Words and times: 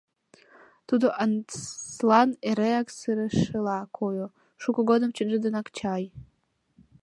Тудо 0.87 1.07
Антслан 1.23 2.29
эреак 2.49 2.87
сырышыла 2.97 3.79
койо, 3.97 4.27
шуко 4.61 4.79
годым 4.89 5.09
чынже 5.15 5.37
денак 5.45 5.67
чай. 5.77 6.03